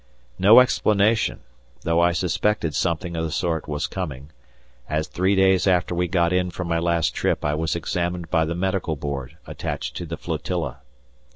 [0.39, 1.41] No explanation,
[1.81, 4.31] though I suspected something of the sort was coming,
[4.89, 8.45] as three days after we got in from my last trip I was examined by
[8.45, 10.79] the medical board attached to the flotilla.